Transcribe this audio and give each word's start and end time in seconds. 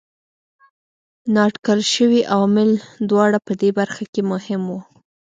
نااټکل 1.35 1.79
شوي 1.93 2.21
عوامل 2.33 2.69
دواړه 3.09 3.37
په 3.47 3.53
دې 3.61 3.69
برخه 3.79 4.03
کې 4.13 4.21
مهم 4.31 4.61
وو. 4.71 4.79